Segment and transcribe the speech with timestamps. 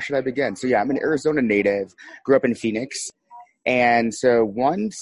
[0.00, 0.56] where should I begin?
[0.56, 1.94] So yeah, I'm an Arizona native.
[2.24, 3.10] Grew up in Phoenix.
[3.66, 4.98] And so once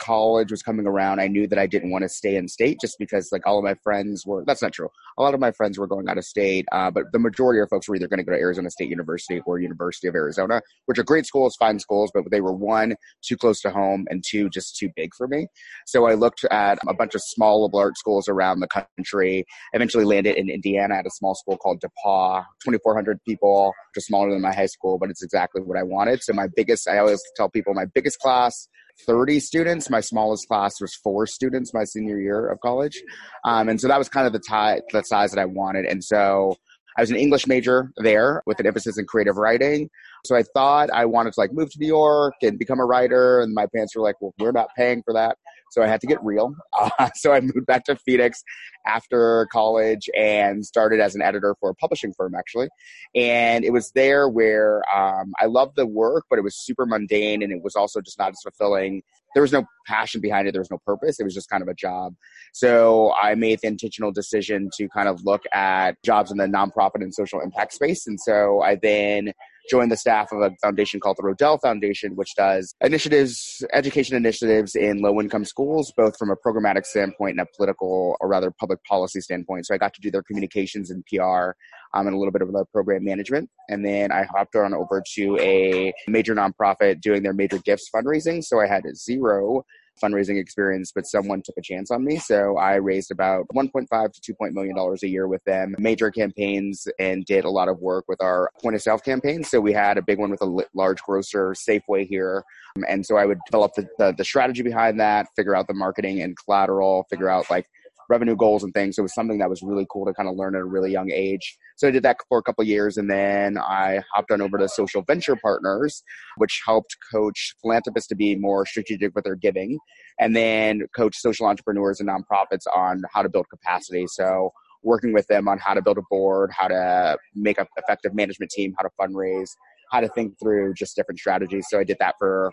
[0.00, 2.96] college was coming around, I knew that I didn't want to stay in state just
[2.98, 4.88] because like all of my friends were, that's not true.
[5.18, 7.68] A lot of my friends were going out of state, uh, but the majority of
[7.68, 10.98] folks were either going to go to Arizona State University or University of Arizona, which
[10.98, 14.48] are great schools, fine schools, but they were one, too close to home and two,
[14.48, 15.48] just too big for me.
[15.86, 19.44] So I looked at a bunch of small liberal arts schools around the country,
[19.74, 24.40] eventually landed in Indiana at a small school called DePauw, 2,400 people, just smaller than
[24.40, 26.22] my high school, but it's exactly what I wanted.
[26.22, 28.68] So my biggest, I always tell people my biggest class
[29.06, 29.90] 30 students.
[29.90, 33.02] My smallest class was four students my senior year of college.
[33.44, 35.86] Um, and so that was kind of the, tie, the size that I wanted.
[35.86, 36.56] And so
[36.96, 39.88] I was an English major there with an emphasis in creative writing.
[40.24, 43.40] So I thought I wanted to like move to New York and become a writer.
[43.40, 45.36] And my parents were like, well, we're not paying for that.
[45.70, 46.54] So I had to get real.
[46.78, 48.42] Uh, so I moved back to Phoenix
[48.86, 52.68] after college and started as an editor for a publishing firm, actually.
[53.14, 57.42] And it was there where um, I loved the work, but it was super mundane
[57.42, 59.02] and it was also just not as fulfilling.
[59.34, 61.20] There was no passion behind it, there was no purpose.
[61.20, 62.14] It was just kind of a job.
[62.52, 67.02] So I made the intentional decision to kind of look at jobs in the nonprofit
[67.02, 68.08] and social impact space.
[68.08, 69.32] And so I then
[69.70, 74.74] joined the staff of a foundation called the Rodel Foundation, which does initiatives, education initiatives
[74.74, 78.82] in low income schools, both from a programmatic standpoint and a political or rather public
[78.84, 79.66] policy standpoint.
[79.66, 81.52] So I got to do their communications and PR
[81.94, 83.48] um, and a little bit of the program management.
[83.68, 88.42] And then I hopped on over to a major nonprofit doing their major gifts fundraising.
[88.42, 89.64] So I had zero
[90.02, 92.18] fundraising experience, but someone took a chance on me.
[92.18, 94.34] So I raised about 1.5 to 2.
[94.52, 98.20] million dollars a year with them, major campaigns, and did a lot of work with
[98.22, 99.44] our point of sale campaign.
[99.44, 102.44] So we had a big one with a large grocer, Safeway here.
[102.88, 106.22] And so I would develop the, the, the strategy behind that, figure out the marketing
[106.22, 107.66] and collateral, figure out like
[108.10, 108.96] revenue goals and things.
[108.96, 110.90] So it was something that was really cool to kind of learn at a really
[110.90, 111.56] young age.
[111.80, 114.68] So I did that for a couple years, and then I hopped on over to
[114.68, 116.02] Social Venture Partners,
[116.36, 119.78] which helped coach philanthropists to be more strategic with their giving,
[120.18, 124.04] and then coach social entrepreneurs and nonprofits on how to build capacity.
[124.08, 124.50] So
[124.82, 128.50] working with them on how to build a board, how to make an effective management
[128.50, 129.48] team, how to fundraise,
[129.90, 131.64] how to think through just different strategies.
[131.70, 132.50] So I did that for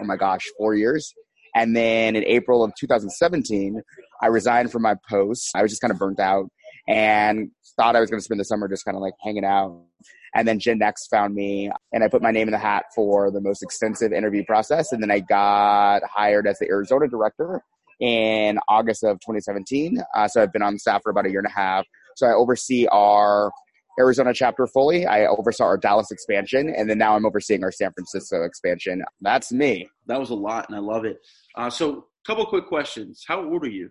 [0.00, 1.14] oh my gosh, four years.
[1.54, 3.80] And then in April of 2017,
[4.20, 5.50] I resigned from my post.
[5.54, 6.50] I was just kind of burnt out
[6.88, 9.84] and thought I was going to spend the summer just kind of like hanging out.
[10.34, 13.30] And then Gen Next found me and I put my name in the hat for
[13.30, 14.92] the most extensive interview process.
[14.92, 17.62] And then I got hired as the Arizona director
[18.00, 20.02] in August of 2017.
[20.14, 21.86] Uh, so I've been on staff for about a year and a half.
[22.16, 23.52] So I oversee our
[23.98, 25.06] Arizona chapter fully.
[25.06, 29.04] I oversaw our Dallas expansion, and then now I'm overseeing our San Francisco expansion.
[29.20, 29.88] That's me.
[30.06, 31.18] That was a lot, and I love it.
[31.56, 33.24] Uh, so, couple quick questions.
[33.26, 33.90] How old are you?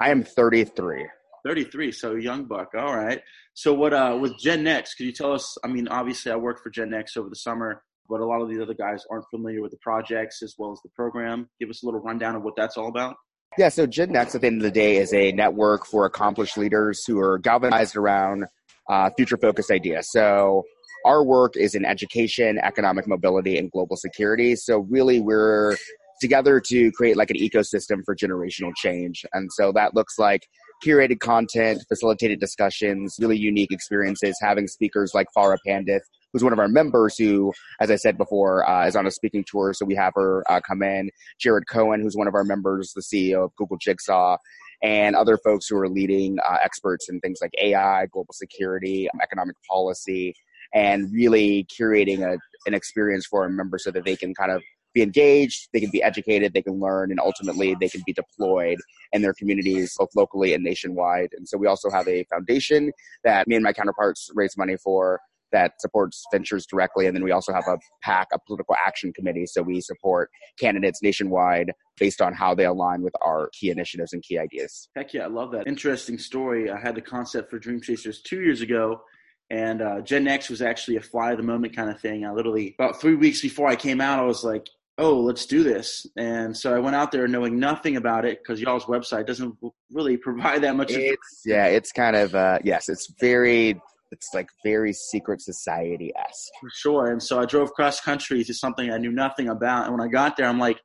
[0.00, 1.08] I am 33.
[1.44, 2.68] 33, so young buck.
[2.76, 3.20] All right.
[3.54, 4.94] So, what uh, with Gen Next?
[4.94, 5.56] Could you tell us?
[5.64, 8.48] I mean, obviously, I worked for Gen Next over the summer, but a lot of
[8.48, 11.48] these other guys aren't familiar with the projects as well as the program.
[11.60, 13.16] Give us a little rundown of what that's all about.
[13.58, 16.56] Yeah, so Gen Next at the end of the day is a network for accomplished
[16.56, 18.44] leaders who are galvanized around
[18.88, 20.10] uh, future focused ideas.
[20.10, 20.62] So
[21.04, 24.54] our work is in education, economic mobility, and global security.
[24.54, 25.76] So really, we're
[26.20, 29.24] together to create like an ecosystem for generational change.
[29.32, 30.46] And so that looks like
[30.84, 36.00] curated content, facilitated discussions, really unique experiences, having speakers like Farah Pandith,
[36.32, 39.44] who's one of our members who, as I said before, uh, is on a speaking
[39.46, 39.72] tour.
[39.74, 41.10] So we have her uh, come in.
[41.40, 44.36] Jared Cohen, who's one of our members, the CEO of Google Jigsaw,
[44.82, 49.56] and other folks who are leading uh, experts in things like AI, global security, economic
[49.68, 50.34] policy,
[50.72, 54.62] and really curating a, an experience for our members so that they can kind of
[54.94, 58.78] be engaged, they can be educated, they can learn, and ultimately they can be deployed
[59.12, 61.30] in their communities, both locally and nationwide.
[61.36, 62.92] And so we also have a foundation
[63.24, 65.20] that me and my counterparts raise money for
[65.52, 67.06] that supports ventures directly.
[67.06, 69.46] And then we also have a PAC, a political action committee.
[69.46, 70.30] So we support
[70.60, 74.88] candidates nationwide based on how they align with our key initiatives and key ideas.
[74.94, 75.66] Heck yeah, I love that.
[75.66, 76.70] Interesting story.
[76.70, 79.02] I had the concept for Dream Chasers two years ago.
[79.50, 82.24] And uh, Gen X was actually a fly of the moment kind of thing.
[82.24, 84.68] I literally, about three weeks before I came out, I was like,
[85.00, 86.06] oh, let's do this.
[86.16, 89.56] And so I went out there knowing nothing about it because y'all's website doesn't
[89.90, 90.92] really provide that much.
[90.92, 93.80] It's, yeah, it's kind of, uh, yes, it's very
[94.12, 96.50] it's like very secret society esque.
[96.60, 97.10] For sure.
[97.12, 99.86] And so I drove cross country to something I knew nothing about.
[99.86, 100.80] And when I got there, I'm like,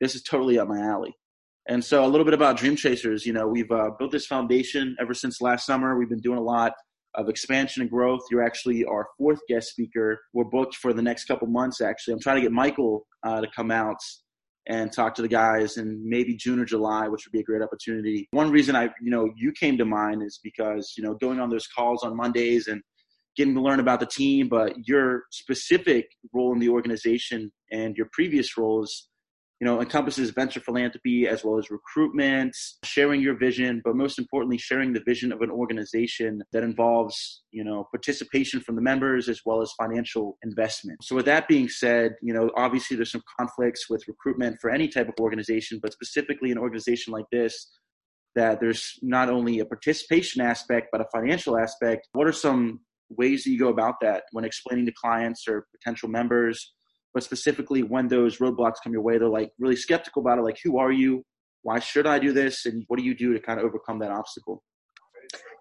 [0.00, 1.14] this is totally up my alley.
[1.68, 3.24] And so a little bit about Dream Chasers.
[3.26, 5.98] You know, we've uh, built this foundation ever since last summer.
[5.98, 6.72] We've been doing a lot
[7.14, 8.22] of expansion and growth.
[8.30, 10.20] You're actually our fourth guest speaker.
[10.32, 11.80] We're booked for the next couple months.
[11.80, 13.98] Actually, I'm trying to get Michael uh, to come out
[14.66, 17.62] and talk to the guys in maybe June or July, which would be a great
[17.62, 18.26] opportunity.
[18.30, 21.50] One reason I, you know, you came to mind is because, you know, going on
[21.50, 22.80] those calls on Mondays and
[23.36, 28.08] getting to learn about the team, but your specific role in the organization and your
[28.12, 29.08] previous roles
[29.60, 34.58] you know, encompasses venture philanthropy as well as recruitment, sharing your vision, but most importantly,
[34.58, 39.40] sharing the vision of an organization that involves, you know, participation from the members as
[39.46, 41.02] well as financial investment.
[41.04, 44.88] So with that being said, you know, obviously there's some conflicts with recruitment for any
[44.88, 47.70] type of organization, but specifically an organization like this,
[48.34, 52.08] that there's not only a participation aspect, but a financial aspect.
[52.12, 56.08] What are some ways that you go about that when explaining to clients or potential
[56.08, 56.74] members
[57.14, 60.42] but specifically when those roadblocks come your way, they're like really skeptical about it.
[60.42, 61.22] Like, who are you?
[61.62, 62.66] Why should I do this?
[62.66, 64.62] And what do you do to kind of overcome that obstacle?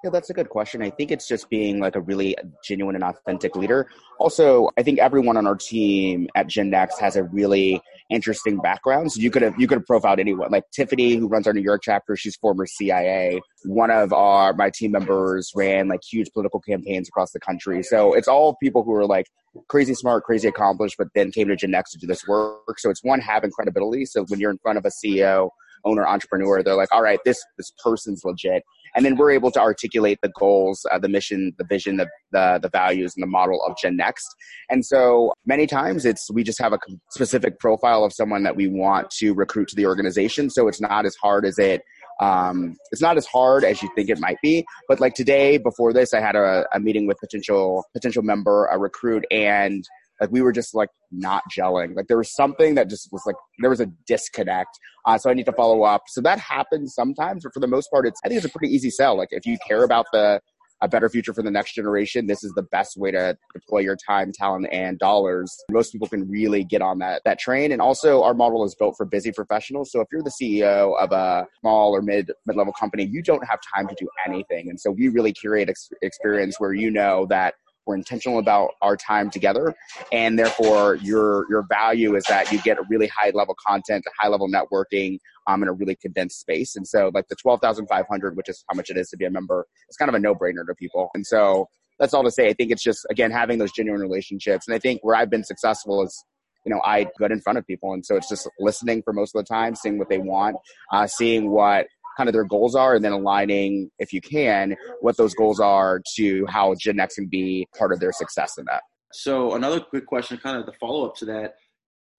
[0.03, 0.81] Yeah, that's a good question.
[0.81, 3.87] I think it's just being like a really genuine and authentic leader.
[4.19, 9.11] Also, I think everyone on our team at GenNext has a really interesting background.
[9.11, 10.51] So you could have you could have profiled anyone.
[10.51, 13.39] Like Tiffany, who runs our New York chapter, she's former CIA.
[13.65, 17.81] One of our my team members ran like huge political campaigns across the country.
[17.83, 19.27] So it's all people who are like
[19.69, 22.77] crazy smart, crazy accomplished, but then came to GenNext to do this work.
[22.79, 24.05] So it's one having credibility.
[24.05, 25.49] So when you're in front of a CEO,
[25.85, 28.63] owner, entrepreneur, they're like, all right, this this person's legit
[28.95, 32.59] and then we're able to articulate the goals, uh, the mission, the vision, the, the,
[32.61, 34.27] the values, and the model of gen next
[34.69, 36.79] And so many times it's we just have a
[37.11, 40.49] specific profile of someone that we want to recruit to the organization.
[40.49, 41.81] So it's not as hard as it
[42.21, 44.63] um, it's not as hard as you think it might be.
[44.87, 48.77] But like today, before this, I had a, a meeting with potential potential member, a
[48.77, 49.83] recruit, and
[50.23, 51.95] like we were just like not gelling.
[51.95, 54.79] Like there was something that just was like there was a disconnect.
[55.05, 56.03] Uh, so I need to follow up.
[56.07, 58.73] So that happens sometimes, but for the most part, it's I think it's a pretty
[58.73, 59.17] easy sell.
[59.17, 60.39] Like if you care about the
[60.81, 63.95] a better future for the next generation, this is the best way to deploy your
[63.95, 65.55] time, talent, and dollars.
[65.71, 67.71] Most people can really get on that that train.
[67.71, 69.91] And also, our model is built for busy professionals.
[69.91, 73.45] So if you're the CEO of a small or mid mid level company, you don't
[73.47, 74.69] have time to do anything.
[74.69, 77.55] And so we really curate ex- experience where you know that
[77.85, 79.73] we're intentional about our time together
[80.11, 84.27] and therefore your your value is that you get a really high level content high
[84.27, 86.75] level networking um, in a really condensed space.
[86.75, 89.67] And so like the 12500 which is how much it is to be a member
[89.87, 91.09] it's kind of a no-brainer to people.
[91.13, 91.67] And so
[91.99, 94.67] that's all to say i think it's just again having those genuine relationships.
[94.67, 96.25] And i think where i've been successful is
[96.65, 97.93] you know i get in front of people.
[97.93, 100.57] And so it's just listening for most of the time seeing what they want
[100.91, 101.87] uh, seeing what
[102.17, 106.01] kind of their goals are and then aligning, if you can, what those goals are
[106.15, 108.81] to how GenNext can be part of their success in that.
[109.13, 111.53] So another quick question, kind of the follow up to that.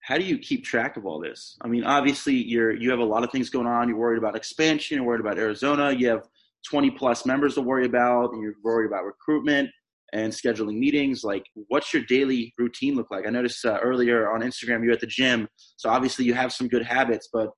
[0.01, 1.57] How do you keep track of all this?
[1.61, 3.89] I mean, obviously you're you have a lot of things going on.
[3.89, 6.27] You're worried about expansion, you're worried about Arizona, you have
[6.69, 9.69] 20 plus members to worry about, and you're worried about recruitment
[10.13, 11.23] and scheduling meetings.
[11.23, 13.27] Like, what's your daily routine look like?
[13.27, 16.67] I noticed uh, earlier on Instagram you're at the gym, so obviously you have some
[16.67, 17.49] good habits, but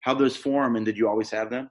[0.00, 1.68] how those form and did you always have them?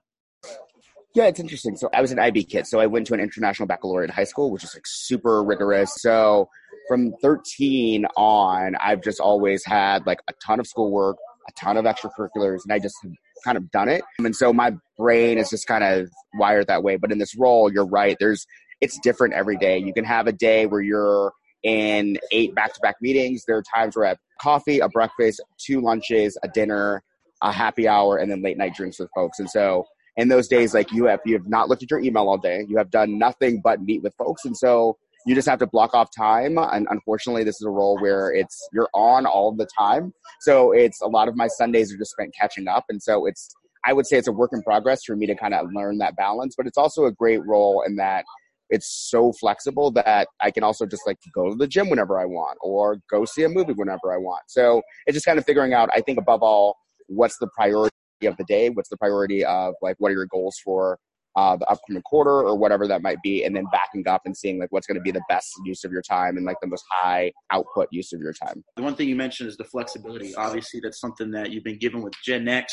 [1.16, 1.76] Yeah, it's interesting.
[1.76, 2.66] So I was an IB kid.
[2.66, 5.90] So I went to an international baccalaureate high school, which is like super rigorous.
[5.96, 6.50] So
[6.88, 11.16] from 13 on, I've just always had like a ton of schoolwork,
[11.48, 12.96] a ton of extracurriculars, and I just
[13.42, 14.02] kind of done it.
[14.18, 16.96] And so my brain is just kind of wired that way.
[16.96, 18.18] But in this role, you're right.
[18.20, 18.46] There's
[18.82, 19.78] it's different every day.
[19.78, 23.44] You can have a day where you're in eight back-to-back meetings.
[23.46, 27.02] There are times where I have coffee, a breakfast, two lunches, a dinner,
[27.40, 29.38] a happy hour, and then late night drinks with folks.
[29.38, 29.86] And so
[30.16, 32.64] in those days, like you have you have not looked at your email all day.
[32.68, 34.96] You have done nothing but meet with folks, and so
[35.26, 36.56] you just have to block off time.
[36.58, 40.12] And unfortunately, this is a role where it's you're on all the time.
[40.40, 43.48] So it's a lot of my Sundays are just spent catching up, and so it's
[43.84, 46.16] I would say it's a work in progress for me to kind of learn that
[46.16, 46.54] balance.
[46.56, 48.24] But it's also a great role in that
[48.68, 52.24] it's so flexible that I can also just like go to the gym whenever I
[52.24, 54.42] want or go see a movie whenever I want.
[54.48, 56.76] So it's just kind of figuring out, I think above all,
[57.06, 58.70] what's the priority of the day?
[58.70, 60.98] What's the priority of like what are your goals for
[61.36, 64.58] uh, the upcoming quarter or whatever that might be, and then backing up and seeing
[64.58, 66.84] like what's going to be the best use of your time and like the most
[66.90, 68.64] high output use of your time.
[68.76, 70.34] The one thing you mentioned is the flexibility.
[70.34, 72.72] Obviously, that's something that you've been given with GenNext.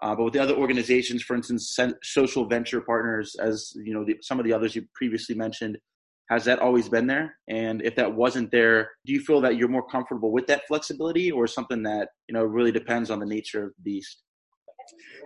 [0.00, 4.16] Uh, but with the other organizations, for instance, social venture partners, as you know, the,
[4.22, 5.76] some of the others you previously mentioned,
[6.30, 7.36] has that always been there?
[7.48, 11.30] And if that wasn't there, do you feel that you're more comfortable with that flexibility,
[11.30, 14.22] or something that you know really depends on the nature of the beast?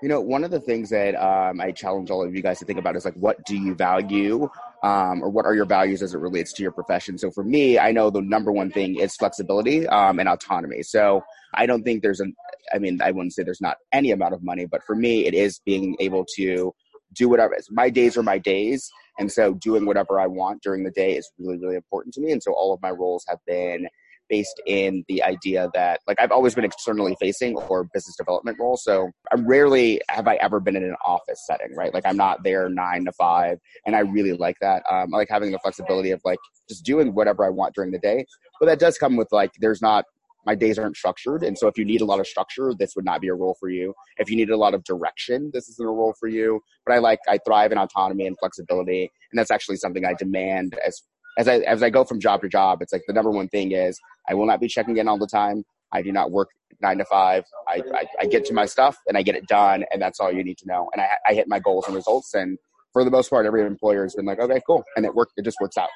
[0.02, 2.64] You know, one of the things that um, I challenge all of you guys to
[2.64, 4.49] think about is like, what do you value,
[4.83, 7.19] um, or what are your values as it relates to your profession?
[7.19, 10.83] So for me, I know the number one thing is flexibility um, and autonomy.
[10.83, 11.23] So
[11.54, 12.35] I don't think there's an,
[12.75, 15.35] I mean, I wouldn't say there's not any amount of money, but for me, it
[15.35, 16.75] is being able to
[17.12, 17.54] do whatever.
[17.54, 21.16] Is my days are my days, and so doing whatever I want during the day
[21.16, 22.33] is really, really important to me.
[22.33, 23.87] And so all of my roles have been
[24.32, 28.78] based in the idea that like I've always been externally facing or business development role.
[28.78, 31.92] So I rarely have I ever been in an office setting, right?
[31.92, 34.82] Like I'm not there nine to five, and I really like that.
[34.90, 37.98] Um, I like having the flexibility of like just doing whatever I want during the
[37.98, 38.24] day,
[38.58, 40.06] but that does come with like there's not
[40.46, 41.42] my days aren't structured.
[41.44, 43.56] And so if you need a lot of structure, this would not be a role
[43.60, 43.94] for you.
[44.16, 46.60] If you need a lot of direction, this isn't a role for you.
[46.84, 49.02] But I like, I thrive in autonomy and flexibility.
[49.30, 51.02] And that's actually something I demand as,
[51.38, 52.82] as I, as I go from job to job.
[52.82, 53.98] It's like the number one thing is
[54.28, 55.64] I will not be checking in all the time.
[55.92, 56.48] I do not work
[56.80, 57.44] nine to five.
[57.68, 59.84] I, I, I get to my stuff and I get it done.
[59.92, 60.90] And that's all you need to know.
[60.92, 62.34] And I, I hit my goals and results.
[62.34, 62.58] And
[62.92, 64.84] for the most part, every employer has been like, okay, cool.
[64.96, 65.32] And it worked.
[65.36, 65.90] It just works out.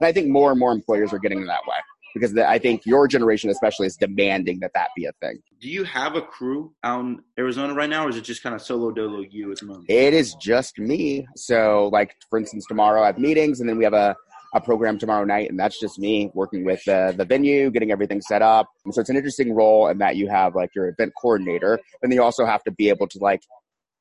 [0.00, 1.76] And I think more and more employers are getting that way
[2.14, 5.38] because the, I think your generation, especially, is demanding that that be a thing.
[5.60, 8.54] Do you have a crew out in Arizona right now, or is it just kind
[8.54, 9.86] of solo dolo you at the moment?
[9.88, 11.26] It is just me.
[11.36, 14.16] So, like for instance, tomorrow I have meetings, and then we have a
[14.54, 18.20] a program tomorrow night, and that's just me working with uh, the venue, getting everything
[18.20, 18.68] set up.
[18.84, 22.10] And so it's an interesting role in that you have like your event coordinator, and
[22.10, 23.42] then you also have to be able to like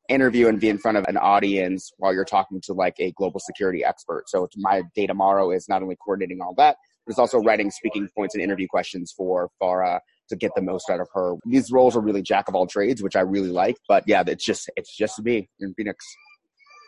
[0.09, 3.39] interview and be in front of an audience while you're talking to like a global
[3.39, 4.23] security expert.
[4.27, 8.09] So my day tomorrow is not only coordinating all that, but it's also writing speaking
[8.15, 11.35] points and interview questions for Farah to get the most out of her.
[11.45, 13.77] These roles are really jack of all trades, which I really like.
[13.87, 16.05] But yeah, it's just it's just me in Phoenix.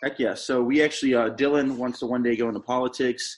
[0.03, 0.33] Heck yeah!
[0.33, 3.37] So we actually, uh, Dylan wants to one day go into politics.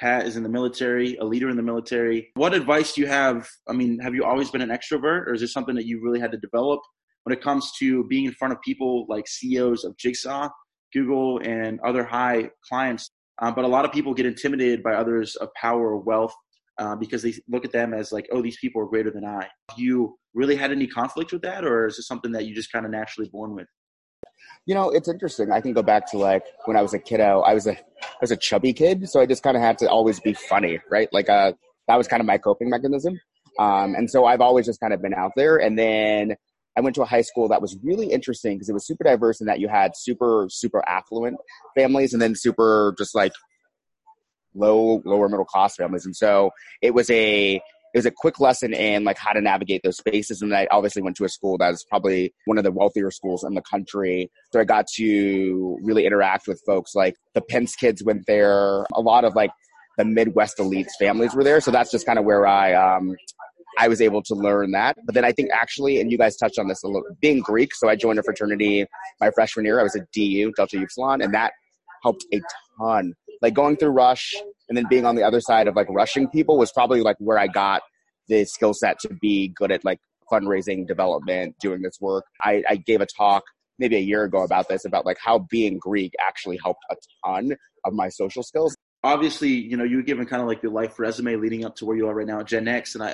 [0.00, 2.30] Pat is in the military, a leader in the military.
[2.34, 3.46] What advice do you have?
[3.68, 6.18] I mean, have you always been an extrovert, or is this something that you really
[6.18, 6.80] had to develop
[7.24, 10.48] when it comes to being in front of people like CEOs of Jigsaw,
[10.94, 13.10] Google, and other high clients?
[13.42, 16.34] Um, but a lot of people get intimidated by others of power or wealth
[16.78, 19.48] uh, because they look at them as like, oh, these people are greater than I.
[19.76, 22.86] You really had any conflict with that, or is it something that you just kind
[22.86, 23.66] of naturally born with?
[24.66, 25.50] You know, it's interesting.
[25.50, 27.40] I can go back to like when I was a kiddo.
[27.40, 29.88] I was a I was a chubby kid, so I just kind of had to
[29.88, 31.08] always be funny, right?
[31.12, 31.52] Like uh,
[31.88, 33.18] that was kind of my coping mechanism.
[33.58, 35.56] Um, and so I've always just kind of been out there.
[35.56, 36.36] And then
[36.76, 39.40] I went to a high school that was really interesting because it was super diverse
[39.40, 41.36] in that you had super, super affluent
[41.76, 43.32] families and then super just like
[44.54, 46.06] low, lower middle class families.
[46.06, 47.60] And so it was a,
[47.92, 50.42] it was a quick lesson in like how to navigate those spaces.
[50.42, 53.44] And I obviously went to a school that is probably one of the wealthier schools
[53.44, 54.30] in the country.
[54.52, 58.84] So I got to really interact with folks like the Pence kids went there.
[58.94, 59.50] A lot of like
[59.98, 61.60] the Midwest elites families were there.
[61.60, 63.16] So that's just kind of where I um,
[63.78, 64.96] I was able to learn that.
[65.04, 67.74] But then I think actually, and you guys touched on this a little, being Greek.
[67.74, 68.86] So I joined a fraternity
[69.20, 69.80] my freshman year.
[69.80, 71.52] I was a DU, Delta Upsilon, and that
[72.02, 72.40] helped a
[72.78, 73.14] ton.
[73.42, 74.34] Like going through Rush
[74.68, 77.38] and then being on the other side of like rushing people was probably like where
[77.38, 77.82] I got
[78.28, 79.98] the skill set to be good at like
[80.30, 82.24] fundraising, development, doing this work.
[82.42, 83.42] I, I gave a talk
[83.78, 87.56] maybe a year ago about this, about like how being Greek actually helped a ton
[87.84, 90.98] of my social skills obviously, you know, you were given kind of like your life
[90.98, 93.10] resume leading up to where you are right now at Gen X, and I,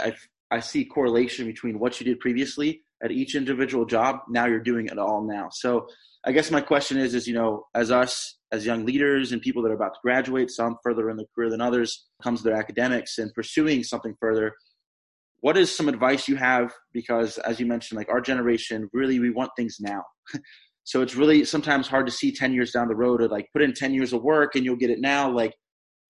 [0.50, 4.21] I, I see correlation between what you did previously at each individual job.
[4.28, 5.49] Now you're doing it all now.
[5.52, 5.88] So
[6.26, 9.62] I guess my question is, is you know, as us as young leaders and people
[9.62, 12.56] that are about to graduate, some further in their career than others, comes to their
[12.56, 14.52] academics and pursuing something further.
[15.40, 16.73] What is some advice you have?
[16.92, 20.02] Because as you mentioned, like our generation, really we want things now.
[20.85, 23.62] so it's really sometimes hard to see 10 years down the road or like put
[23.62, 25.30] in 10 years of work and you'll get it now.
[25.30, 25.54] Like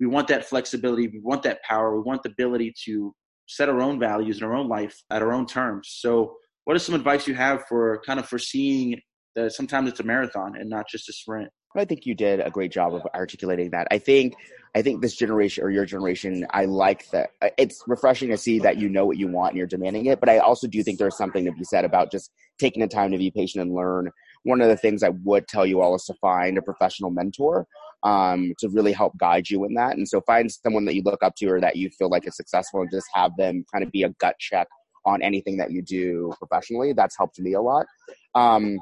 [0.01, 3.15] we want that flexibility, we want that power, we want the ability to
[3.49, 5.95] set our own values in our own life at our own terms.
[6.01, 9.01] So, what is some advice you have for kind of foreseeing
[9.37, 11.51] that sometimes it's a marathon and not just a sprint?
[11.77, 13.87] I think you did a great job of articulating that.
[13.91, 14.35] I think
[14.75, 17.31] I think this generation or your generation, I like that.
[17.57, 20.21] It's refreshing to see that you know what you want and you're demanding it.
[20.21, 23.11] But I also do think there's something to be said about just taking the time
[23.13, 24.11] to be patient and learn.
[24.43, 27.67] One of the things I would tell you all is to find a professional mentor
[28.03, 29.97] um, to really help guide you in that.
[29.97, 32.37] And so find someone that you look up to or that you feel like is
[32.37, 34.69] successful and just have them kind of be a gut check
[35.07, 36.93] on anything that you do professionally.
[36.93, 37.87] That's helped me a lot.
[38.35, 38.79] Um,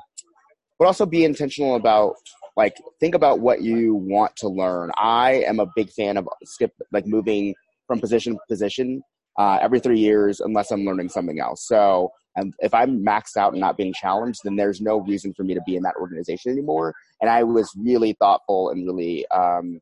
[0.78, 2.14] but also be intentional about
[2.57, 4.90] like think about what you want to learn.
[4.97, 7.54] I am a big fan of skip like moving
[7.87, 9.02] from position to position
[9.38, 11.66] uh, every three years unless I'm learning something else.
[11.66, 15.45] So and if I'm maxed out and not being challenged, then there's no reason for
[15.45, 16.95] me to be in that organization anymore.
[17.21, 19.81] And I was really thoughtful and really, um,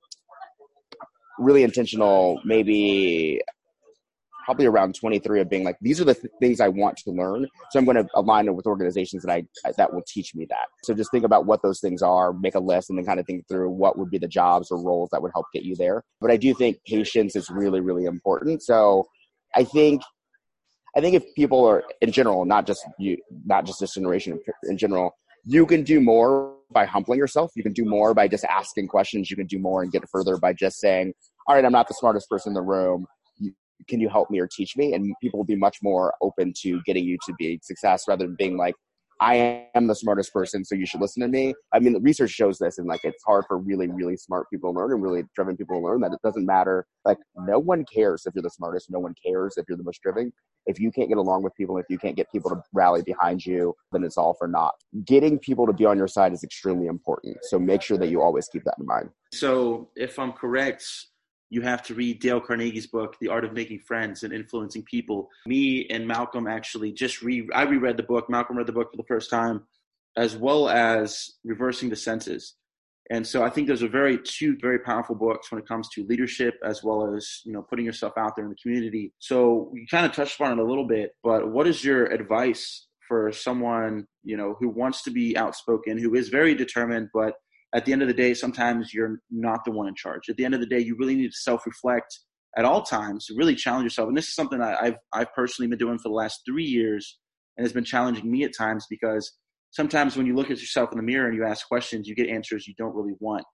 [1.38, 2.40] really intentional.
[2.44, 3.40] Maybe
[4.44, 7.46] probably around 23 of being like, these are the th- things I want to learn.
[7.70, 9.44] So I'm going to align it with organizations that I
[9.76, 10.66] that will teach me that.
[10.84, 13.26] So just think about what those things are, make a list, and then kind of
[13.26, 16.02] think through what would be the jobs or roles that would help get you there.
[16.20, 18.62] But I do think patience is really, really important.
[18.62, 19.06] So
[19.54, 20.02] I think
[20.96, 24.76] I think if people are in general, not just you, not just this generation in
[24.76, 27.50] general, you can do more by humbling yourself.
[27.54, 29.30] You can do more by just asking questions.
[29.30, 31.14] You can do more and get further by just saying,
[31.46, 33.06] "All right, I'm not the smartest person in the room.
[33.88, 34.94] Can you help me or teach me?
[34.94, 38.36] And people will be much more open to getting you to be success rather than
[38.36, 38.74] being like,
[39.22, 41.54] I am the smartest person, so you should listen to me.
[41.72, 44.72] I mean, the research shows this, and like it's hard for really, really smart people
[44.72, 46.86] to learn and really driven people to learn that it doesn't matter.
[47.04, 48.90] Like, no one cares if you're the smartest.
[48.90, 50.32] No one cares if you're the most driven.
[50.66, 53.46] If you can't get along with people, if you can't get people to rally behind
[53.46, 54.74] you, then it's all for naught.
[55.04, 57.36] Getting people to be on your side is extremely important.
[57.42, 59.10] So make sure that you always keep that in mind.
[59.32, 60.84] So, if I'm correct,
[61.52, 65.28] you have to read Dale Carnegie's book, The Art of Making Friends and Influencing People.
[65.44, 68.30] Me and Malcolm actually just re I reread the book.
[68.30, 69.64] Malcolm read the book for the first time,
[70.16, 72.54] as well as Reversing the Senses.
[73.10, 76.06] And so I think those are very two very powerful books when it comes to
[76.06, 79.12] leadership as well as you know putting yourself out there in the community.
[79.18, 82.86] So you kind of touched on it a little bit, but what is your advice
[83.06, 87.34] for someone you know who wants to be outspoken, who is very determined, but
[87.74, 90.28] at the end of the day, sometimes you're not the one in charge.
[90.28, 92.18] At the end of the day, you really need to self reflect
[92.56, 94.08] at all times really challenge yourself.
[94.08, 97.18] And this is something I've, I've personally been doing for the last three years
[97.56, 99.32] and has been challenging me at times because
[99.70, 102.28] sometimes when you look at yourself in the mirror and you ask questions, you get
[102.28, 103.44] answers you don't really want.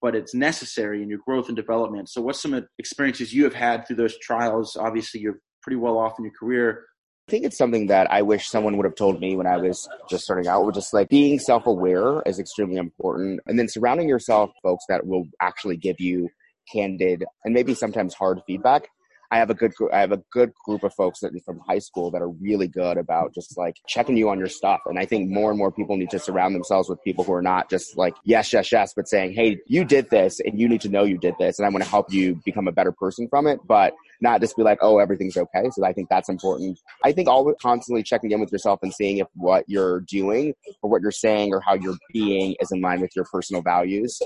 [0.00, 2.08] But it's necessary in your growth and development.
[2.08, 4.76] So, what's some experiences you have had through those trials?
[4.76, 6.84] Obviously, you're pretty well off in your career.
[7.28, 9.86] I think it's something that I wish someone would have told me when I was
[10.08, 10.64] just starting out.
[10.64, 13.40] With just like being self aware is extremely important.
[13.46, 16.30] And then surrounding yourself folks that will actually give you
[16.72, 18.88] candid and maybe sometimes hard feedback
[19.30, 22.10] I have a good I have a good group of folks that from high school
[22.12, 24.80] that are really good about just like checking you on your stuff.
[24.86, 27.42] And I think more and more people need to surround themselves with people who are
[27.42, 30.80] not just like yes, yes, yes, but saying, hey, you did this, and you need
[30.82, 33.28] to know you did this, and I want to help you become a better person
[33.28, 33.60] from it.
[33.66, 35.70] But not just be like, oh, everything's okay.
[35.70, 36.78] So I think that's important.
[37.04, 40.90] I think always constantly checking in with yourself and seeing if what you're doing or
[40.90, 44.18] what you're saying or how you're being is in line with your personal values.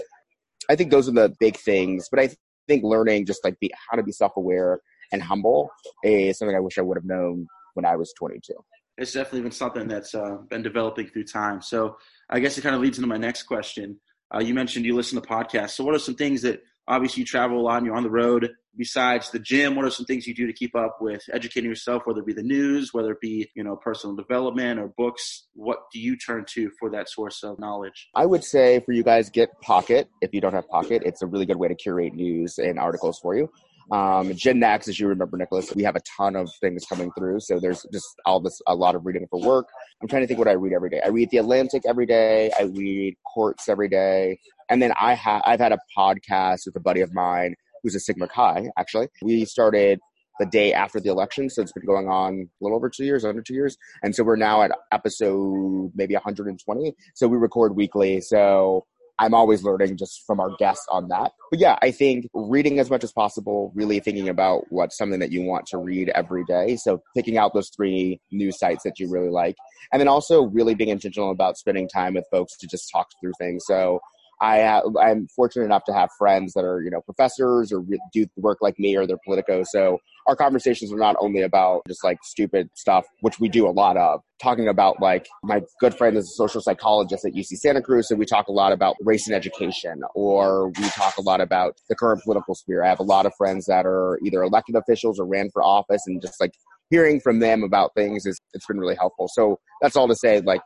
[0.70, 2.08] I think those are the big things.
[2.10, 2.30] But I
[2.68, 4.80] think learning just like be, how to be self aware
[5.12, 5.70] and humble
[6.02, 8.52] is something I wish I would have known when I was 22.
[8.98, 11.62] It's definitely been something that's uh, been developing through time.
[11.62, 11.96] So
[12.30, 13.98] I guess it kind of leads into my next question.
[14.34, 15.70] Uh, you mentioned you listen to podcasts.
[15.70, 18.10] So what are some things that obviously you travel a lot and you're on the
[18.10, 18.50] road.
[18.74, 22.02] Besides the gym what are some things you do to keep up with educating yourself
[22.06, 25.46] whether it be the news whether it be you know personal development or books?
[25.52, 28.08] What do you turn to for that source of knowledge?
[28.14, 30.08] I would say for you guys get pocket.
[30.22, 33.18] If you don't have pocket it's a really good way to curate news and articles
[33.18, 33.50] for you
[33.92, 37.40] um, Gen Next, as you remember, Nicholas, we have a ton of things coming through.
[37.40, 39.68] So there's just all this, a lot of reading for work.
[40.00, 41.02] I'm trying to think what I read every day.
[41.04, 42.50] I read The Atlantic every day.
[42.58, 44.38] I read Quartz every day.
[44.70, 48.00] And then I have, I've had a podcast with a buddy of mine who's a
[48.00, 49.08] Sigma Chi, actually.
[49.20, 50.00] We started
[50.40, 51.50] the day after the election.
[51.50, 53.76] So it's been going on a little over two years, under two years.
[54.02, 56.94] And so we're now at episode maybe 120.
[57.14, 58.22] So we record weekly.
[58.22, 58.86] So
[59.22, 61.30] I'm always learning just from our guests on that.
[61.52, 65.30] But yeah, I think reading as much as possible, really thinking about what's something that
[65.30, 66.74] you want to read every day.
[66.74, 69.54] So picking out those three news sites that you really like.
[69.92, 73.34] And then also really being intentional about spending time with folks to just talk through
[73.38, 73.62] things.
[73.64, 74.00] So
[74.42, 78.26] I have, I'm fortunate enough to have friends that are, you know, professors or do
[78.36, 79.66] work like me or they're politicos.
[79.66, 83.70] So our conversations are not only about just like stupid stuff, which we do a
[83.70, 87.80] lot of, talking about like my good friend is a social psychologist at UC Santa
[87.80, 88.08] Cruz.
[88.08, 91.76] So we talk a lot about race and education, or we talk a lot about
[91.88, 92.82] the current political sphere.
[92.82, 96.02] I have a lot of friends that are either elected officials or ran for office
[96.08, 96.50] and just like
[96.90, 99.28] hearing from them about things is it's been really helpful.
[99.32, 100.62] So that's all to say, like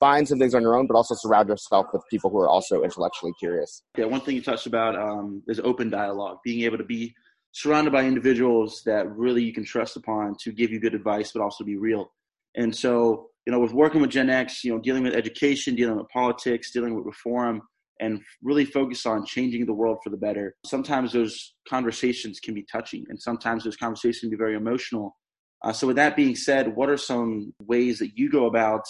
[0.00, 2.82] find some things on your own, but also surround yourself with people who are also
[2.82, 3.82] intellectually curious.
[3.96, 7.14] Yeah, one thing you touched about um, is open dialogue, being able to be
[7.52, 11.42] surrounded by individuals that really you can trust upon to give you good advice, but
[11.42, 12.12] also be real.
[12.54, 15.96] And so, you know, with working with Gen X, you know, dealing with education, dealing
[15.96, 17.62] with politics, dealing with reform,
[18.00, 20.54] and really focus on changing the world for the better.
[20.66, 25.16] Sometimes those conversations can be touchy, and sometimes those conversations can be very emotional.
[25.64, 28.82] Uh, so, with that being said, what are some ways that you go about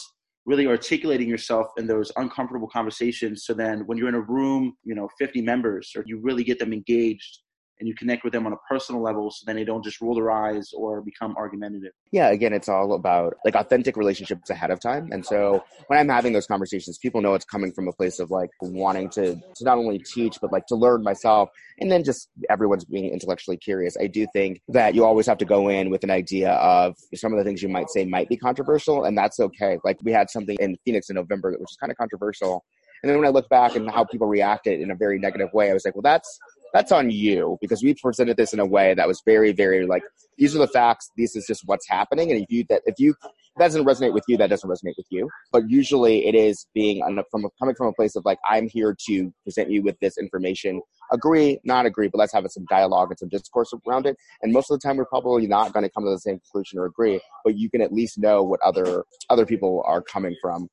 [0.47, 3.45] really articulating yourself in those uncomfortable conversations.
[3.45, 6.59] So then when you're in a room you know 50 members or you really get
[6.59, 7.41] them engaged
[7.79, 10.15] and you connect with them on a personal level so then they don't just roll
[10.15, 11.93] their eyes or become argumentative.
[12.11, 15.09] Yeah, again, it's all about like authentic relationships ahead of time.
[15.13, 18.31] And so when I'm having those conversations, people know it's coming from a place of
[18.31, 21.51] like wanting to, to not only teach, but like to learn myself.
[21.79, 23.97] And then just everyone's being intellectually curious.
[24.01, 27.33] I do think that you always have to go in with an idea of some
[27.33, 29.79] of the things you might say might be controversial, and that's okay.
[29.85, 32.65] Like we had something in Phoenix in November that was kind of controversial.
[33.03, 35.71] And then when I look back and how people reacted in a very negative way,
[35.71, 36.39] I was like, well, that's
[36.73, 40.03] that's on you because we presented this in a way that was very, very like
[40.39, 41.11] these are the facts.
[41.17, 42.31] This is just what's happening.
[42.31, 43.15] And if you that if you
[43.57, 45.31] that doesn't resonate with you, that doesn't resonate with you.
[45.51, 48.95] But usually it is being a from coming from a place of like, I'm here
[49.09, 50.83] to present you with this information.
[51.11, 54.17] Agree, not agree, but let's have some dialogue and some discourse around it.
[54.43, 56.79] And most of the time, we're probably not going to come to the same conclusion
[56.79, 60.69] or agree, but you can at least know what other other people are coming from.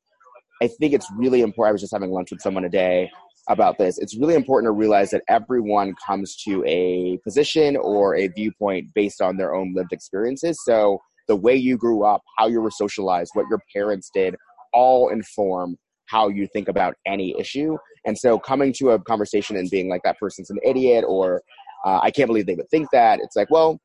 [0.61, 1.69] I think it's really important.
[1.69, 3.09] I was just having lunch with someone today
[3.49, 3.97] about this.
[3.97, 9.21] It's really important to realize that everyone comes to a position or a viewpoint based
[9.21, 10.57] on their own lived experiences.
[10.63, 14.35] So the way you grew up, how you were socialized, what your parents did,
[14.73, 15.77] all inform
[16.07, 17.77] how you think about any issue.
[18.05, 21.41] And so coming to a conversation and being like, that person's an idiot or
[21.85, 23.79] uh, I can't believe they would think that, it's like, well,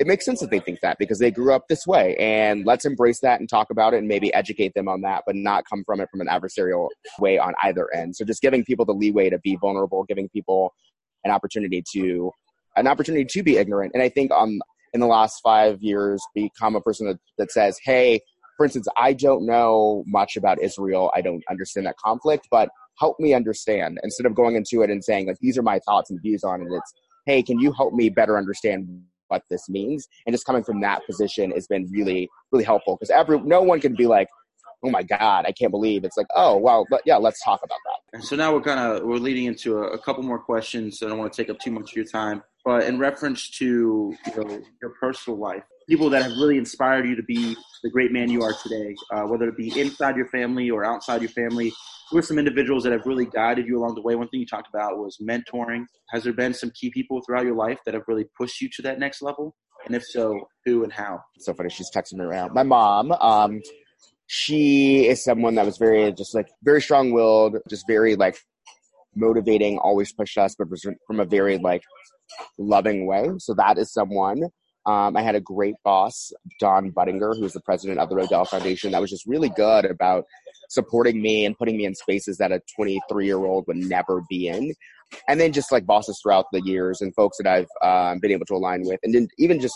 [0.00, 2.16] it makes sense that they think that because they grew up this way.
[2.16, 5.36] And let's embrace that and talk about it and maybe educate them on that, but
[5.36, 8.16] not come from it from an adversarial way on either end.
[8.16, 10.72] So just giving people the leeway to be vulnerable, giving people
[11.22, 12.32] an opportunity to
[12.76, 13.92] an opportunity to be ignorant.
[13.92, 14.62] And I think um,
[14.94, 18.20] in the last five years become a person that, that says, hey,
[18.56, 21.10] for instance, I don't know much about Israel.
[21.14, 25.04] I don't understand that conflict, but help me understand instead of going into it and
[25.04, 26.68] saying, like, these are my thoughts and views on it.
[26.70, 26.92] It's,
[27.26, 30.08] hey, can you help me better understand what this means?
[30.26, 33.80] And just coming from that position has been really, really helpful because every no one
[33.80, 34.28] can be like,
[34.84, 38.16] oh my god, I can't believe it's like, oh well, yeah, let's talk about that.
[38.16, 41.02] And so now we're kind of we're leading into a, a couple more questions.
[41.02, 42.42] I don't want to take up too much of your time.
[42.64, 47.16] But in reference to you know, your personal life, people that have really inspired you
[47.16, 50.70] to be the great man you are today, uh, whether it be inside your family
[50.70, 51.72] or outside your family,
[52.10, 54.14] who are some individuals that have really guided you along the way?
[54.16, 55.84] One thing you talked about was mentoring.
[56.10, 58.82] Has there been some key people throughout your life that have really pushed you to
[58.82, 59.54] that next level?
[59.86, 61.20] And if so, who and how?
[61.38, 61.70] so funny.
[61.70, 62.52] She's texting me around.
[62.52, 63.60] My mom, um,
[64.26, 68.36] she is someone that was very, just like, very strong willed, just very, like,
[69.14, 70.68] motivating, always pushed us, but
[71.06, 71.82] from a very, like,
[72.58, 73.30] loving way.
[73.38, 74.44] So that is someone.
[74.86, 78.92] Um, I had a great boss, Don Budinger, who's the president of the Rodel Foundation,
[78.92, 80.24] that was just really good about
[80.70, 84.48] supporting me and putting me in spaces that a 23 year old would never be
[84.48, 84.72] in.
[85.28, 88.46] And then just like bosses throughout the years and folks that I've um, been able
[88.46, 89.74] to align with, and then even just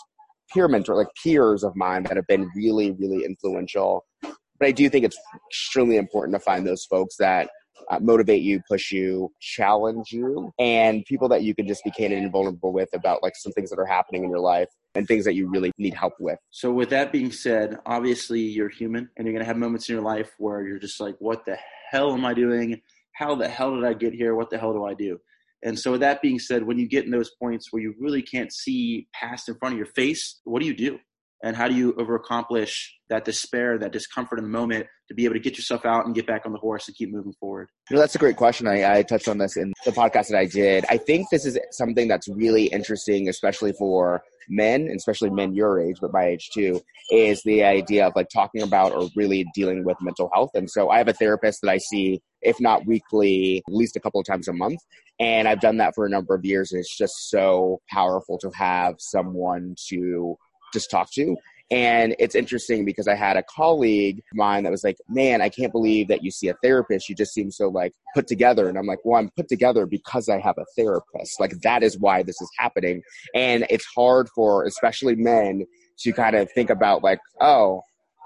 [0.52, 4.04] peer mentor, like peers of mine that have been really, really influential.
[4.22, 5.18] But I do think it's
[5.50, 7.50] extremely important to find those folks that
[7.90, 12.18] uh, motivate you, push you, challenge you, and people that you can just be candid
[12.18, 15.24] and vulnerable with about like some things that are happening in your life and things
[15.24, 16.38] that you really need help with.
[16.50, 19.94] So, with that being said, obviously you're human and you're going to have moments in
[19.94, 21.58] your life where you're just like, what the
[21.90, 22.80] hell am I doing?
[23.12, 24.34] How the hell did I get here?
[24.34, 25.18] What the hell do I do?
[25.62, 28.22] And so, with that being said, when you get in those points where you really
[28.22, 30.98] can't see past in front of your face, what do you do?
[31.42, 35.24] And how do you over accomplish that despair that discomfort in the moment to be
[35.26, 37.68] able to get yourself out and get back on the horse and keep moving forward?
[37.90, 38.66] You know, that's a great question.
[38.66, 40.84] I, I touched on this in the podcast that i did.
[40.88, 45.96] I think this is something that's really interesting especially for men especially men your age
[46.00, 49.96] but my age too is the idea of like talking about or really dealing with
[50.00, 50.50] mental health.
[50.54, 54.00] And so i have a therapist that i see if not weekly at least a
[54.00, 54.80] couple of times a month.
[55.20, 58.50] And i've done that for a number of years and it's just so powerful to
[58.54, 60.36] have someone to
[60.74, 61.36] just talk to.
[61.70, 65.48] And it's interesting because I had a colleague of mine that was like, Man, I
[65.48, 67.08] can't believe that you see a therapist.
[67.08, 68.68] You just seem so like put together.
[68.68, 71.40] And I'm like, Well, I'm put together because I have a therapist.
[71.40, 73.00] Like, that is why this is happening.
[73.34, 75.64] And it's hard for, especially men,
[76.00, 77.80] to kind of think about, like, oh,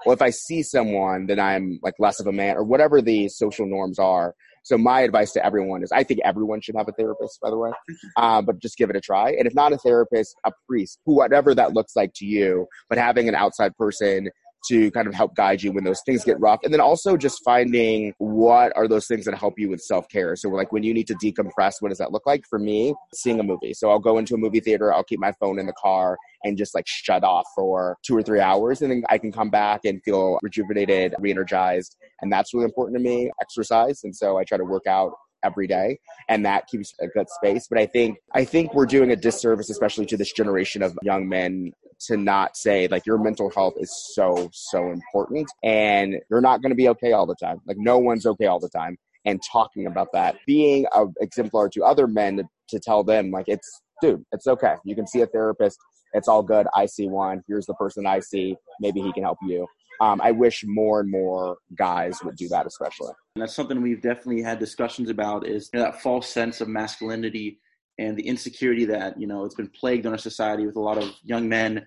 [0.05, 3.29] well, if I see someone, then I'm like less of a man or whatever the
[3.29, 4.33] social norms are.
[4.63, 7.57] So my advice to everyone is I think everyone should have a therapist, by the
[7.57, 7.71] way,
[8.17, 9.31] uh, but just give it a try.
[9.31, 13.27] And if not a therapist, a priest, whatever that looks like to you, but having
[13.27, 14.29] an outside person
[14.67, 16.59] to kind of help guide you when those things get rough.
[16.63, 20.35] And then also just finding what are those things that help you with self care.
[20.35, 22.43] So, like when you need to decompress, what does that look like?
[22.49, 23.73] For me, seeing a movie.
[23.73, 26.57] So, I'll go into a movie theater, I'll keep my phone in the car and
[26.57, 28.81] just like shut off for two or three hours.
[28.81, 31.95] And then I can come back and feel rejuvenated, re energized.
[32.21, 34.01] And that's really important to me exercise.
[34.03, 37.65] And so, I try to work out every day and that keeps a good space
[37.69, 41.29] but i think i think we're doing a disservice especially to this generation of young
[41.29, 41.71] men
[42.07, 46.71] to not say like your mental health is so so important and you're not going
[46.71, 47.59] to be okay all the time.
[47.65, 51.83] Like no one's okay all the time and talking about that being a exemplar to
[51.83, 54.75] other men to, to tell them like it's dude it's okay.
[54.85, 55.77] You can see a therapist.
[56.13, 56.67] It's all good.
[56.75, 57.43] I see one.
[57.47, 58.55] Here's the person i see.
[58.79, 59.67] Maybe he can help you.
[60.01, 63.11] Um, I wish more and more guys would do that, especially.
[63.35, 66.69] And that's something we've definitely had discussions about is you know, that false sense of
[66.69, 67.59] masculinity
[67.99, 70.97] and the insecurity that you know it's been plagued on our society with a lot
[70.97, 71.85] of young men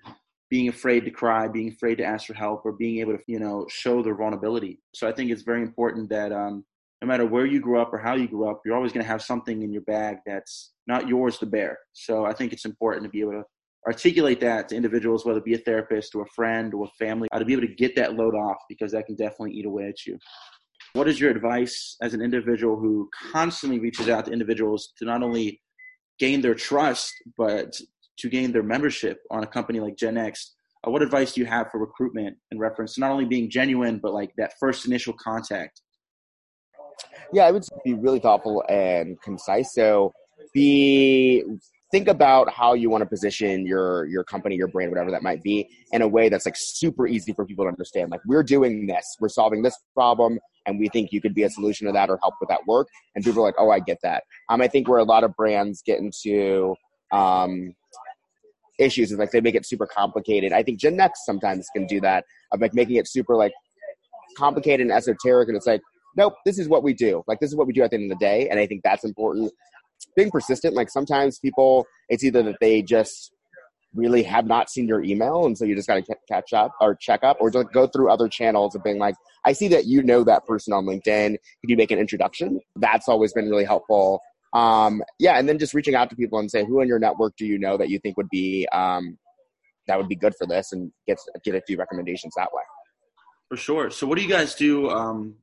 [0.50, 3.40] being afraid to cry, being afraid to ask for help, or being able to you
[3.40, 4.78] know show their vulnerability.
[4.94, 6.64] So I think it's very important that um,
[7.00, 9.10] no matter where you grew up or how you grew up, you're always going to
[9.10, 11.78] have something in your bag that's not yours to bear.
[11.94, 13.44] So I think it's important to be able to
[13.86, 17.28] articulate that to individuals, whether it be a therapist or a friend or a family,
[17.36, 20.06] to be able to get that load off because that can definitely eat away at
[20.06, 20.18] you.
[20.92, 25.22] What is your advice as an individual who constantly reaches out to individuals to not
[25.22, 25.60] only
[26.18, 27.78] gain their trust, but
[28.18, 30.54] to gain their membership on a company like Gen Next?
[30.86, 33.98] Uh, what advice do you have for recruitment in reference to not only being genuine,
[34.02, 35.80] but like that first initial contact?
[37.32, 39.74] Yeah, I would be really thoughtful and concise.
[39.74, 40.12] So
[40.52, 41.44] be
[41.90, 45.42] think about how you want to position your your company, your brand, whatever that might
[45.42, 48.10] be, in a way that's like super easy for people to understand.
[48.10, 51.50] Like we're doing this, we're solving this problem, and we think you could be a
[51.50, 52.88] solution to that or help with that work.
[53.14, 54.24] And people are like, oh, I get that.
[54.48, 56.74] Um, I think where a lot of brands get into
[57.12, 57.74] um,
[58.78, 60.52] issues is like they make it super complicated.
[60.52, 63.52] I think Gen Next sometimes can do that of like making it super like
[64.36, 65.82] complicated and esoteric, and it's like
[66.16, 67.22] nope, this is what we do.
[67.26, 68.82] Like this is what we do at the end of the day, and I think
[68.82, 69.52] that's important.
[70.16, 73.32] Being persistent, like sometimes people, it's either that they just
[73.94, 76.94] really have not seen your email, and so you just got to catch up or
[76.94, 80.02] check up, or just go through other channels of being like, I see that you
[80.02, 81.30] know that person on LinkedIn.
[81.30, 82.60] Could you make an introduction?
[82.76, 84.20] That's always been really helpful.
[84.52, 87.36] Um, yeah, and then just reaching out to people and say, who in your network
[87.36, 89.18] do you know that you think would be um,
[89.86, 92.62] that would be good for this, and get get a few recommendations that way.
[93.48, 93.90] For sure.
[93.90, 95.36] So, what do you guys do um,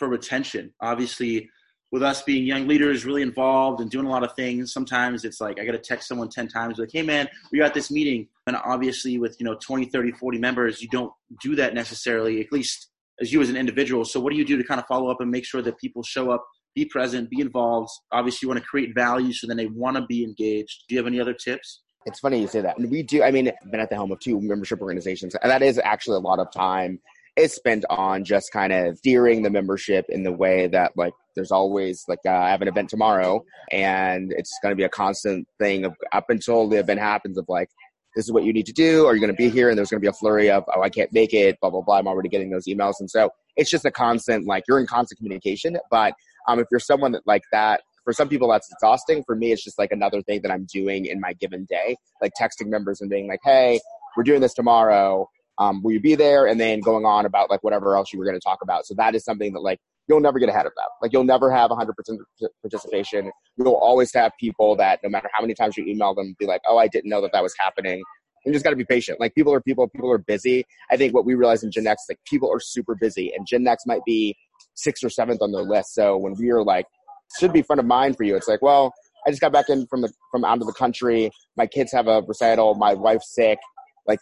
[0.00, 0.72] for retention.
[0.80, 1.48] Obviously,
[1.92, 5.40] with us being young leaders, really involved and doing a lot of things, sometimes it's
[5.40, 8.28] like I got to text someone 10 times, like, hey man, we got this meeting.
[8.46, 12.52] And obviously, with you know 20, 30, 40 members, you don't do that necessarily, at
[12.52, 14.04] least as you as an individual.
[14.04, 16.02] So, what do you do to kind of follow up and make sure that people
[16.02, 17.90] show up, be present, be involved?
[18.12, 20.84] Obviously, you want to create value so then they want to be engaged.
[20.88, 21.82] Do you have any other tips?
[22.06, 22.80] It's funny you say that.
[22.80, 25.62] We do, I mean, I've been at the helm of two membership organizations, and that
[25.62, 26.98] is actually a lot of time
[27.40, 31.50] is spent on just kind of steering the membership in the way that like there's
[31.50, 35.48] always like uh, I have an event tomorrow and it's going to be a constant
[35.58, 37.68] thing of up until the event happens of like
[38.16, 39.90] this is what you need to do are you going to be here and there's
[39.90, 42.08] going to be a flurry of oh I can't make it blah blah blah I'm
[42.08, 42.94] already getting those emails.
[43.00, 46.14] And so it's just a constant like you're in constant communication but
[46.48, 49.64] um if you're someone that like that for some people that's exhausting for me it's
[49.64, 53.08] just like another thing that I'm doing in my given day like texting members and
[53.08, 53.80] being like hey
[54.16, 55.28] we're doing this tomorrow
[55.60, 56.46] um, will you be there?
[56.46, 58.86] And then going on about like whatever else you were going to talk about.
[58.86, 60.88] So that is something that like you'll never get ahead of that.
[61.02, 61.86] Like you'll never have 100%
[62.62, 63.30] participation.
[63.56, 66.62] You'll always have people that no matter how many times you email them, be like,
[66.66, 68.02] oh, I didn't know that that was happening.
[68.46, 69.20] You just got to be patient.
[69.20, 70.64] Like people are people, people are busy.
[70.90, 73.62] I think what we realize in Gen Next, like people are super busy, and Gen
[73.62, 74.34] Next might be
[74.74, 75.94] sixth or seventh on their list.
[75.94, 76.86] So when we are like,
[77.38, 78.94] should be front of mind for you, it's like, well,
[79.26, 81.30] I just got back in from the from out of the country.
[81.58, 82.74] My kids have a recital.
[82.76, 83.58] My wife's sick.
[84.08, 84.20] Like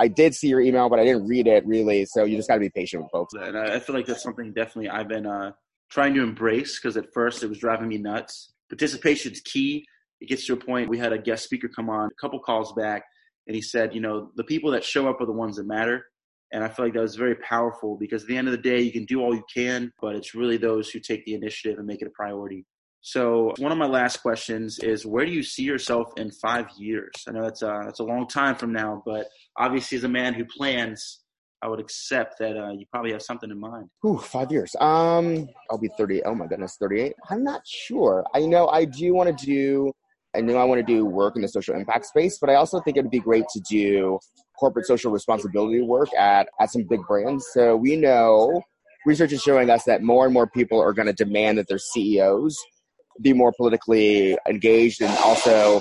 [0.00, 2.06] I did see your email, but I didn't read it really.
[2.06, 3.34] So you just got to be patient with folks.
[3.34, 5.52] And I feel like that's something definitely I've been uh,
[5.90, 8.54] trying to embrace because at first it was driving me nuts.
[8.70, 9.84] Participation is key.
[10.22, 10.88] It gets to a point.
[10.88, 13.04] We had a guest speaker come on a couple calls back,
[13.46, 16.06] and he said, you know, the people that show up are the ones that matter.
[16.52, 18.80] And I feel like that was very powerful because at the end of the day,
[18.80, 21.86] you can do all you can, but it's really those who take the initiative and
[21.86, 22.64] make it a priority.
[23.02, 27.10] So one of my last questions is where do you see yourself in five years?
[27.26, 30.34] I know that's a, that's a long time from now, but obviously as a man
[30.34, 31.20] who plans,
[31.62, 33.88] I would accept that uh, you probably have something in mind.
[34.04, 34.74] Ooh, five years.
[34.80, 36.24] Um, I'll be 30.
[36.24, 37.14] Oh my goodness, 38.
[37.28, 38.24] I'm not sure.
[38.34, 39.92] I know I do want to do,
[40.34, 42.80] I know I want to do work in the social impact space, but I also
[42.80, 44.18] think it'd be great to do
[44.58, 47.46] corporate social responsibility work at, at some big brands.
[47.52, 48.62] So we know
[49.06, 51.78] research is showing us that more and more people are going to demand that their
[51.78, 52.56] CEOs
[53.20, 55.80] be more politically engaged and also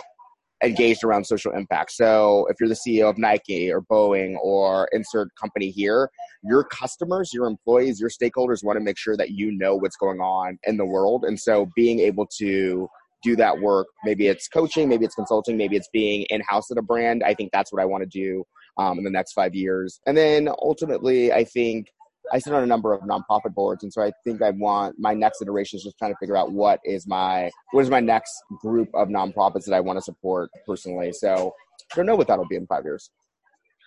[0.63, 1.91] engaged around social impact.
[1.91, 6.09] So if you're the CEO of Nike or Boeing or insert company here,
[6.43, 10.19] your customers, your employees, your stakeholders want to make sure that you know what's going
[10.19, 11.23] on in the world.
[11.25, 12.89] And so being able to
[13.23, 16.77] do that work, maybe it's coaching, maybe it's consulting, maybe it's being in house at
[16.77, 17.23] a brand.
[17.23, 18.43] I think that's what I want to do
[18.77, 19.99] um, in the next five years.
[20.05, 21.87] And then ultimately, I think
[22.31, 25.13] I sit on a number of nonprofit boards, and so I think I want my
[25.13, 28.31] next iteration is just trying to figure out what is my what is my next
[28.61, 31.11] group of nonprofits that I want to support personally.
[31.13, 31.53] So
[31.91, 33.09] I don't know what that'll be in five years.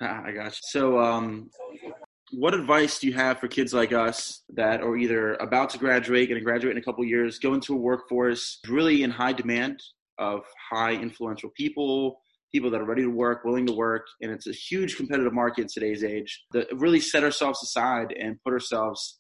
[0.00, 0.60] I got you.
[0.62, 1.50] So, um,
[2.32, 6.28] what advice do you have for kids like us that are either about to graduate,
[6.28, 9.82] going to graduate in a couple years, go into a workforce really in high demand
[10.18, 12.20] of high influential people,
[12.52, 15.62] people that are ready to work, willing to work, and it's a huge competitive market
[15.62, 16.44] in today's age.
[16.52, 19.18] That really set ourselves aside and put ourselves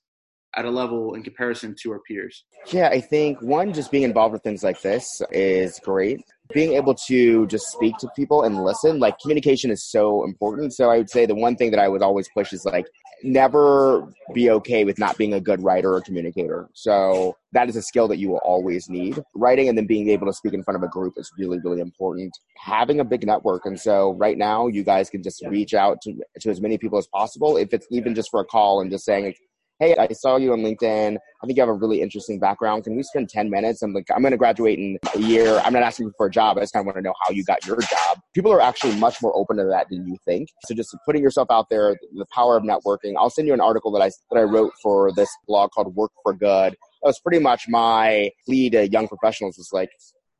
[0.54, 2.44] at a level in comparison to our peers.
[2.70, 6.20] Yeah, I think one, just being involved with things like this is great.
[6.52, 10.72] Being able to just speak to people and listen, like communication is so important.
[10.74, 12.86] So I would say the one thing that I would always push is like
[13.24, 16.68] never be okay with not being a good writer or communicator.
[16.74, 19.22] So that is a skill that you will always need.
[19.34, 21.80] Writing and then being able to speak in front of a group is really, really
[21.80, 22.36] important.
[22.58, 23.66] Having a big network.
[23.66, 26.98] And so right now you guys can just reach out to, to as many people
[26.98, 27.56] as possible.
[27.56, 29.34] If it's even just for a call and just saying,
[29.82, 31.16] hey, I saw you on LinkedIn.
[31.16, 32.84] I think you have a really interesting background.
[32.84, 33.82] Can we spend 10 minutes?
[33.82, 35.60] I'm like, I'm going to graduate in a year.
[35.64, 36.56] I'm not asking for a job.
[36.56, 38.20] I just kind of want to know how you got your job.
[38.32, 40.50] People are actually much more open to that than you think.
[40.66, 43.14] So just putting yourself out there, the power of networking.
[43.18, 46.12] I'll send you an article that I, that I wrote for this blog called Work
[46.22, 46.74] for Good.
[46.74, 49.90] That was pretty much my plea to young professionals was like,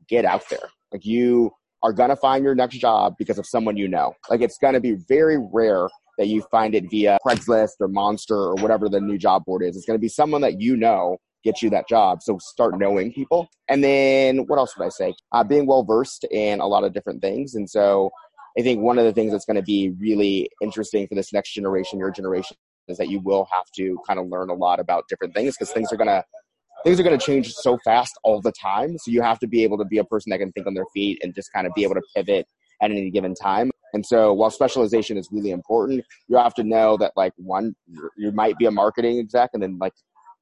[0.09, 0.71] get out there.
[0.93, 1.51] Like you
[1.83, 4.15] are going to find your next job because of someone you know.
[4.31, 8.37] Like it's going to be very rare that you find it via Craigslist or Monster
[8.37, 9.77] or whatever the new job board is.
[9.77, 12.23] It's going to be someone that you know gets you that job.
[12.23, 13.49] So start knowing people.
[13.69, 15.15] And then what else would I say?
[15.33, 17.55] Uh, being well versed in a lot of different things.
[17.55, 18.11] And so
[18.59, 21.53] I think one of the things that's going to be really interesting for this next
[21.53, 22.57] generation, your generation,
[22.89, 25.73] is that you will have to kind of learn a lot about different things because
[25.73, 26.23] things are going to
[26.85, 28.99] things are going to change so fast all the time.
[28.99, 30.87] So you have to be able to be a person that can think on their
[30.93, 32.47] feet and just kind of be able to pivot
[32.81, 33.71] at any given time.
[33.93, 37.75] And so while specialization is really important, you have to know that like one,
[38.17, 39.93] you might be a marketing exec and then like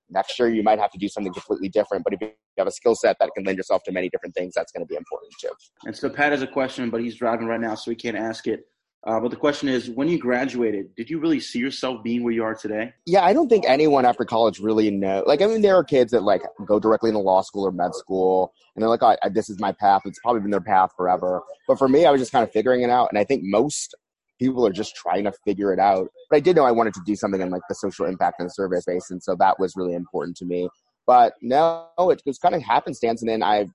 [0.09, 2.05] next year you might have to do something completely different.
[2.05, 4.55] But if you have a skill set that can lend yourself to many different things,
[4.55, 5.51] that's going to be important too.
[5.85, 8.47] And so Pat has a question, but he's driving right now, so he can't ask
[8.47, 8.65] it.
[9.07, 12.35] Uh, but the question is, when you graduated, did you really see yourself being where
[12.35, 12.93] you are today?
[13.07, 15.25] Yeah, I don't think anyone after college really know.
[15.27, 17.95] Like, I mean, there are kids that like go directly into law school or med
[17.95, 21.41] school, and they're like, oh, "This is my path." It's probably been their path forever.
[21.67, 23.95] But for me, I was just kind of figuring it out, and I think most
[24.39, 26.09] people are just trying to figure it out.
[26.29, 28.53] But I did know I wanted to do something in like the social impact and
[28.53, 30.69] service space, and so that was really important to me.
[31.07, 33.67] But no, it was kind of happenstance, and then I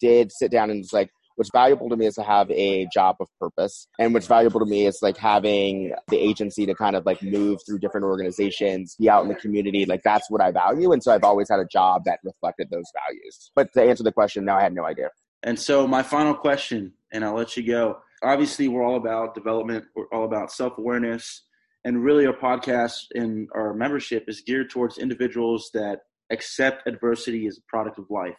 [0.00, 3.16] did sit down and was like, what's valuable to me is to have a job
[3.20, 3.86] of purpose.
[3.98, 7.60] And what's valuable to me is like having the agency to kind of like move
[7.66, 9.84] through different organizations be out in the community.
[9.84, 10.92] Like that's what i value.
[10.92, 13.52] And so i've always had a job that reflected those values.
[13.54, 15.10] But to answer the question no i had no idea.
[15.42, 17.98] And so my final question and i'll let you go.
[18.22, 19.84] Obviously we're all about development.
[19.94, 21.42] We're all about self-awareness.
[21.84, 27.58] And really our podcast and our membership is geared towards individuals that accept adversity as
[27.58, 28.34] a product of life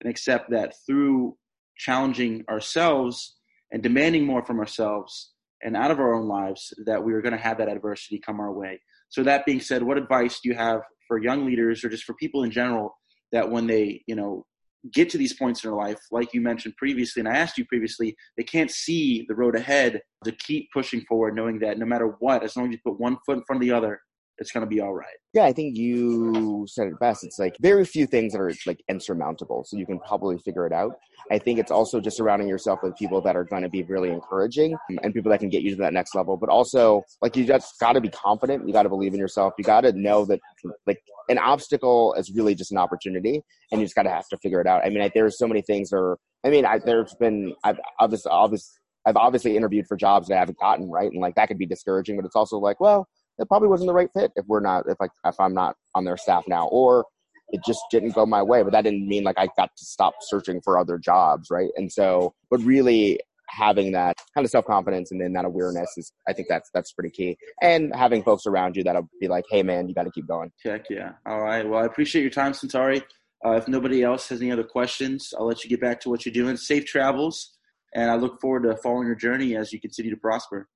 [0.00, 1.36] and accept that through
[1.76, 3.36] challenging ourselves
[3.72, 7.36] and demanding more from ourselves and out of our own lives that we are going
[7.36, 8.80] to have that adversity come our way.
[9.08, 12.14] So that being said, what advice do you have for young leaders or just for
[12.14, 12.96] people in general
[13.32, 14.44] that when they, you know,
[14.92, 17.64] get to these points in their life, like you mentioned previously, and I asked you
[17.66, 22.16] previously, they can't see the road ahead to keep pushing forward, knowing that no matter
[22.20, 24.00] what, as long as you put one foot in front of the other,
[24.38, 25.16] it's going to be all right.
[25.32, 27.24] Yeah, I think you said it best.
[27.24, 30.72] It's like very few things that are like insurmountable, so you can probably figure it
[30.72, 30.98] out.
[31.30, 34.10] I think it's also just surrounding yourself with people that are going to be really
[34.10, 36.36] encouraging and people that can get you to that next level.
[36.36, 38.66] But also, like you just got to be confident.
[38.66, 39.54] You got to believe in yourself.
[39.58, 40.40] You got to know that
[40.86, 44.36] like an obstacle is really just an opportunity, and you just got to have to
[44.38, 44.84] figure it out.
[44.84, 45.92] I mean, there's so many things.
[45.92, 50.36] Or I mean, I, there's been I've obviously obviously I've obviously interviewed for jobs that
[50.36, 52.16] I haven't gotten right, and like that could be discouraging.
[52.16, 54.96] But it's also like, well, it probably wasn't the right fit if we're not if
[55.00, 57.04] I if I'm not on their staff now, or
[57.48, 58.62] it just didn't go my way.
[58.62, 61.70] But that didn't mean like I got to stop searching for other jobs, right?
[61.76, 66.12] And so, but really having that kind of self confidence and then that awareness is,
[66.28, 67.36] I think that's that's pretty key.
[67.62, 70.50] And having folks around you that'll be like, hey man, you got to keep going.
[70.64, 71.12] Heck yeah!
[71.26, 71.68] All right.
[71.68, 73.02] Well, I appreciate your time, Sentari.
[73.44, 76.24] Uh, if nobody else has any other questions, I'll let you get back to what
[76.24, 76.56] you're doing.
[76.56, 77.56] Safe travels,
[77.94, 80.68] and I look forward to following your journey as you continue to prosper.